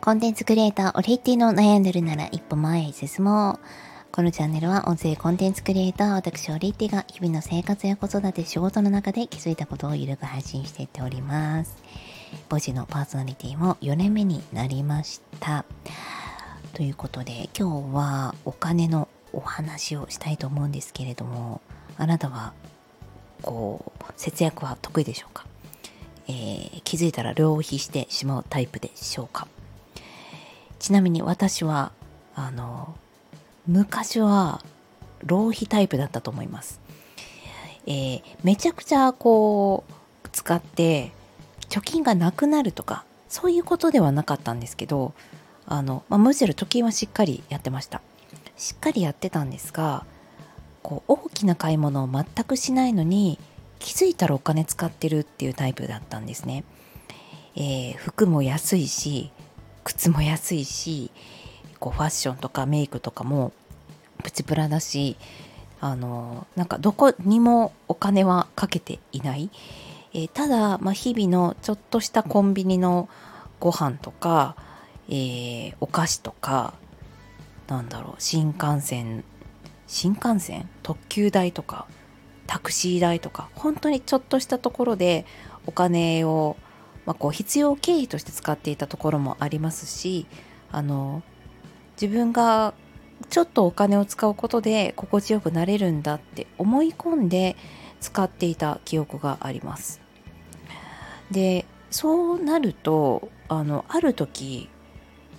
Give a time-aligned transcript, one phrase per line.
[0.00, 3.58] コンテンツクリエイター、オリティの悩んでるなら一歩前へ進もう。
[4.10, 11.76] このチャンネルは音声コンテンツクリエイター、私オリティが日々の生活や子育て、仕事の中で気づいたことをゆるく配信していっております。
[12.48, 15.66] 母子のパーソナリティも4年目になりました。
[16.72, 21.60] ということで今日はお金のお話をしたいと思うんですけれども、
[21.98, 22.54] あなたは
[23.42, 25.44] こう節約は得意でしょうか？
[26.26, 29.46] えー、気づいたら浪費してしまうタイプでしょうか？
[30.90, 31.92] ちなみに私は
[32.34, 32.96] あの
[33.68, 34.60] 昔は
[35.24, 36.80] 浪費タイプだったと思います、
[37.86, 41.12] えー、めちゃくちゃこう使って
[41.68, 45.12] 貯金がなくなるとかそういうことではなかったんですけど
[45.64, 48.02] あの、まあ、むしろ貯金はしっかりやってました
[48.56, 50.04] しっかりやってたんですが
[50.82, 53.38] こう大きな買い物を全くしないのに
[53.78, 56.64] 気づいたらお金使ってるっていうタイプだったんですね。
[57.54, 59.30] えー、服も安いし
[59.84, 61.10] 靴も安いし
[61.78, 63.52] こうファッションとかメイクとかも
[64.22, 65.16] プチプラだし
[65.80, 69.50] あのなんかどこにもお金はかけていない、
[70.12, 73.08] えー、ただ、まあ、日々のちょっとしたコンビニの
[73.58, 74.56] ご飯とか、
[75.08, 76.74] えー、お菓子とか
[77.68, 79.24] なんだろう新幹線
[79.86, 80.68] 新幹線？
[80.82, 81.86] 特急代とか
[82.46, 85.24] タクシー代とか本当にちょっとしたところで
[85.66, 86.56] お金を、
[87.06, 90.26] まあ、こう必要経費として使っていたところもありますし
[90.70, 91.22] あの
[92.00, 92.74] 自分が
[93.28, 97.56] ちょっとお金を使うことで心地よくなれるんだって思い込んで
[98.00, 100.00] 使っていた記憶があります。
[101.30, 104.68] でそうなるとあのある時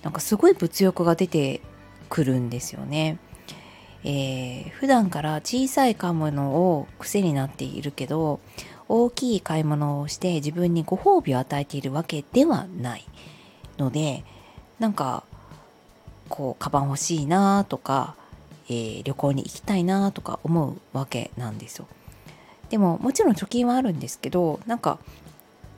[0.02, 1.60] なんかすごい物欲が出て
[2.08, 3.18] くるんですよね。
[4.04, 8.40] えー、普段から小さい買い物を癖になっているけど
[8.88, 13.06] 大きい買い物をして自分にご褒美を与えているわけではない
[13.78, 14.24] ので
[14.78, 15.24] なんか
[16.28, 18.14] こうカバン欲しいなとか、
[18.68, 21.86] えー、旅行に行きたいなとか思うわけなんですよ。
[22.70, 24.98] でももちろん貯金はあるんですけどなんか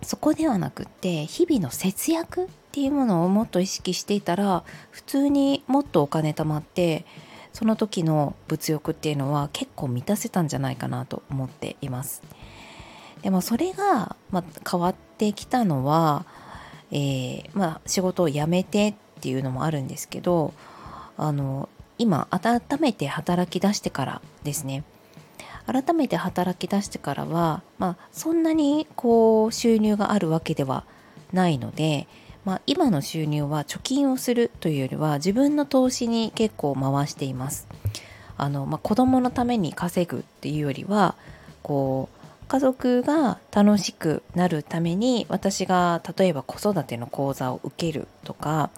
[0.02, 7.04] そこではなくって日々の節約っていうものをもっと意識していたら普通にもっとお金貯まって
[7.52, 12.22] その時の物欲っていうのは結構満たせたんじゃないかなと思っています。
[13.24, 16.26] でもそれが、まあ、変わってきたのは、
[16.92, 20.52] えー、まあ、仕事を辞めてっていうのもあるんですけど
[21.16, 24.84] あの今改めて働き出してからですね
[25.66, 30.84] 改めて働き出してからは、まあ、そんなにこう収入があるわけでは
[31.32, 32.06] ないので、
[32.44, 37.66] まあ、今の収入は貯金をするというよりは自分の投資に結構回しています。
[38.36, 41.14] あのまあ、子供のために稼ぐっていうよりは
[41.62, 42.13] こう
[42.48, 48.70] 家族が楽しくなるために私が例えば子育ての講座を受けるとか、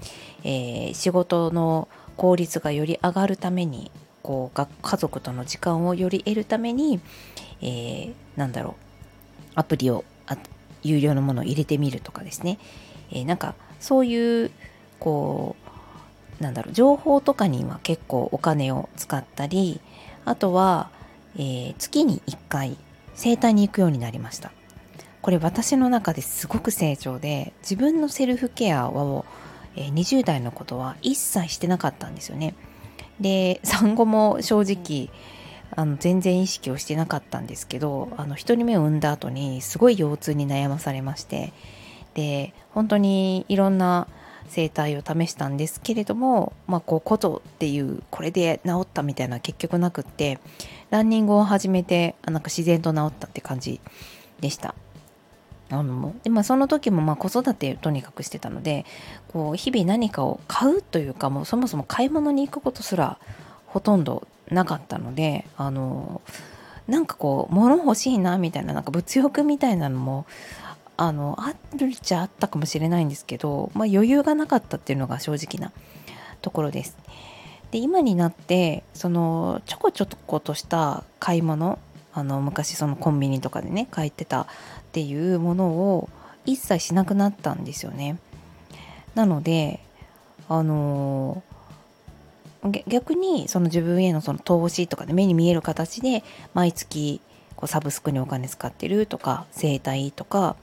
[0.44, 3.91] えー、仕事の効率がより上がるために
[4.22, 7.00] こう家族との時間をより得るために、
[7.60, 8.75] えー、なんだろう
[9.55, 10.05] アプリを
[10.82, 12.59] 有料のものを入れてみるとかですね、
[13.10, 14.50] えー、なんかそういう
[14.99, 15.56] こ
[16.41, 19.81] うなんだろう情報とかには結構お金を使ったり
[20.25, 20.91] あとは、
[21.37, 22.76] えー、月に1回
[23.16, 24.53] 整体に行くようになりました。
[25.22, 29.25] これ私の中ですごく成長で自分のセルフケアを、
[29.75, 32.55] え、20代のことは一切してなかったんですよね。
[33.21, 35.10] で産後も正直
[35.75, 41.53] あの全然意識をしてなかったんですけどあの1人目を産んだ後にすごい腰痛に悩まされまして
[42.15, 44.06] で本当にいろんな
[44.49, 50.39] 整体を試したんですけれども、まあ、こうことっていうこれで治ったみたいな結局なくって
[50.91, 53.81] ランニングを始めてなんか自然と治ったって感じ
[54.41, 54.75] でした。
[55.69, 58.87] あのでまあ、その時もま子育てとにかくしてたので
[59.33, 63.19] こう日々何かを買うというかもうそもそも買い物に行くことすら
[63.67, 66.21] ほとんどなかったのであの
[66.87, 70.25] なんかこう物欲しいなみたいななんか物欲みたいなのも
[70.96, 75.72] あのあるっちゃあったかもしれないんですけど、まあ、余裕がなかったっていうのが正直な
[76.40, 76.96] ところです。
[77.70, 81.78] で今になってそのちょこちょことした買い物
[82.12, 84.46] あの昔そのコンビニとかでね買ってたっ
[84.93, 86.08] ていうものを
[86.46, 88.19] 一切しなくなったんですよね。
[89.14, 89.81] なので
[90.48, 91.43] あの
[92.88, 97.20] 逆にその自分へのその投資とかで目に見える形で毎月
[97.56, 100.56] こうサブスクにお金使ってるとか整体とか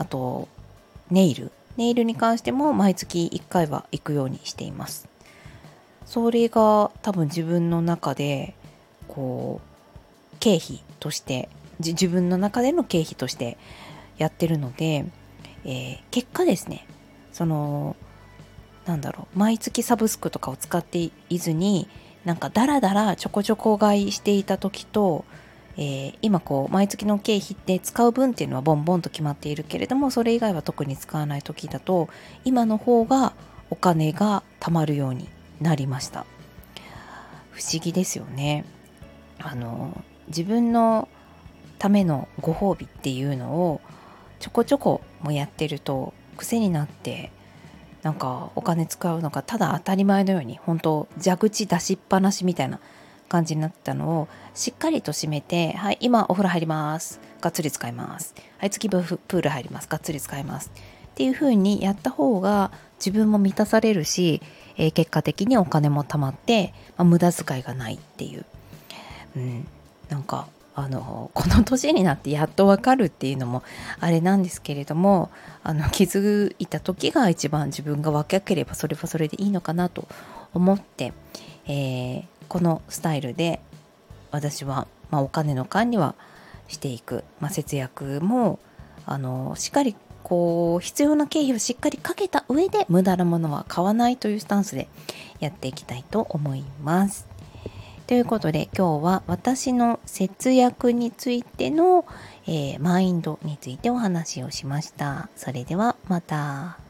[0.00, 0.48] あと
[1.10, 1.52] ネイル。
[1.76, 5.08] ネイルに関しても毎月1回は行くようにしています。
[6.06, 8.54] それが多分自分の中で
[9.08, 13.58] こう経費として自分の中での経費として
[14.16, 15.04] やってるので、
[15.64, 16.86] えー、結果ですね
[17.32, 17.94] その
[18.86, 21.88] なんだろう毎月サブスクとかを使っていずに
[22.24, 25.24] なんかダラダラちょこちょこ買いしていた時と、
[25.80, 32.10] えー、今こう毎月の経費って使う分っていうのはボンボンと決まっているけれどもそれ以外は特に使わない時だと
[32.44, 33.32] 今の方が
[33.70, 35.26] お金が貯まるように
[35.60, 36.26] なりました。
[37.50, 38.64] 不思議ですよね。
[39.38, 41.08] あの自分の
[41.78, 43.80] ためのご褒美っていうのを
[44.38, 47.32] ちょこちょこもやってると癖になって
[48.02, 52.80] なんかお金使うのがただ当たり前のように本当蛇口出しっぱなしみたいな
[53.30, 57.20] 感じになったのをしっかりと締めてはい今お風呂入ります。
[57.40, 58.34] がっつり使います。
[58.58, 59.88] はい次プール入ります。
[59.88, 60.70] がっつり使います。
[60.76, 64.42] っていう風にやった方が自分も満たされるし、
[64.76, 68.44] えー、結果的にお金も貯まって、まあ、無駄遣いがないっていう、
[69.36, 69.66] うん、
[70.08, 73.62] なんかあのこの年になってやっとわかるっていうのも
[73.98, 75.30] あれなんですけれども
[75.62, 80.08] あの気づいた時が一番自分が若ければそれはそれでいいのかなと
[80.54, 81.12] 思って、
[81.66, 83.60] えー、このスタイルで
[84.32, 86.16] 私は、まあ、お金の管理は
[86.66, 88.58] していく、まあ、節約も
[89.06, 89.94] あのしっかり
[90.24, 94.88] こう必要な経費をしっかりかけた上で無駄なものは買わないというスタンスで
[95.38, 97.28] やっていきたいと思います。
[98.08, 102.04] ということで今日は私の節約についての、
[102.48, 105.28] えー、マインドについてお話をしました。
[105.36, 106.89] それではまた。